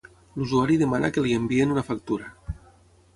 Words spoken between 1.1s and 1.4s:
que li